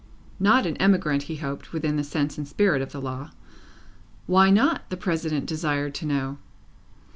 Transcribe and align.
Not 0.39 0.65
an 0.65 0.77
emigrant, 0.77 1.21
he 1.29 1.35
hoped, 1.35 1.71
within 1.73 1.95
the 1.95 2.03
sense 2.03 2.35
and 2.35 2.47
spirit 2.47 2.81
of 2.81 2.91
the 2.91 2.99
law. 2.99 3.29
Why 4.25 4.49
not? 4.49 4.89
the 4.89 4.97
President 4.97 5.45
desired 5.45 5.93
to 5.93 6.07
know. 6.07 6.37